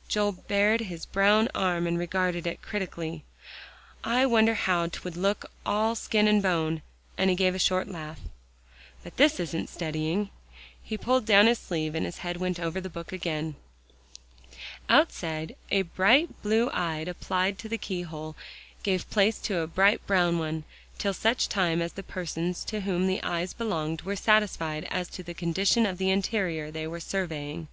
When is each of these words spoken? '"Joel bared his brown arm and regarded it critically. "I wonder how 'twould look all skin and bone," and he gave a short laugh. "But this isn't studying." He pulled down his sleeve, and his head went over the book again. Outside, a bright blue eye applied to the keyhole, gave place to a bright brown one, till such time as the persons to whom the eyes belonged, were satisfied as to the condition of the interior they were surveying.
'"Joel 0.08 0.32
bared 0.32 0.82
his 0.82 1.06
brown 1.06 1.48
arm 1.54 1.86
and 1.86 1.98
regarded 1.98 2.46
it 2.46 2.60
critically. 2.60 3.24
"I 4.04 4.26
wonder 4.26 4.52
how 4.52 4.86
'twould 4.88 5.16
look 5.16 5.50
all 5.64 5.94
skin 5.94 6.28
and 6.28 6.42
bone," 6.42 6.82
and 7.16 7.30
he 7.30 7.36
gave 7.36 7.54
a 7.54 7.58
short 7.58 7.88
laugh. 7.88 8.20
"But 9.02 9.16
this 9.16 9.40
isn't 9.40 9.70
studying." 9.70 10.28
He 10.82 10.98
pulled 10.98 11.24
down 11.24 11.46
his 11.46 11.58
sleeve, 11.58 11.94
and 11.94 12.04
his 12.04 12.18
head 12.18 12.36
went 12.36 12.60
over 12.60 12.82
the 12.82 12.90
book 12.90 13.12
again. 13.12 13.56
Outside, 14.90 15.56
a 15.70 15.80
bright 15.80 16.42
blue 16.42 16.68
eye 16.68 16.98
applied 16.98 17.58
to 17.60 17.68
the 17.70 17.78
keyhole, 17.78 18.36
gave 18.82 19.08
place 19.08 19.38
to 19.38 19.60
a 19.60 19.66
bright 19.66 20.06
brown 20.06 20.38
one, 20.38 20.64
till 20.98 21.14
such 21.14 21.48
time 21.48 21.80
as 21.80 21.94
the 21.94 22.02
persons 22.02 22.62
to 22.64 22.82
whom 22.82 23.06
the 23.06 23.22
eyes 23.22 23.54
belonged, 23.54 24.02
were 24.02 24.16
satisfied 24.16 24.86
as 24.90 25.08
to 25.08 25.22
the 25.22 25.32
condition 25.32 25.86
of 25.86 25.96
the 25.96 26.10
interior 26.10 26.70
they 26.70 26.86
were 26.86 27.00
surveying. 27.00 27.68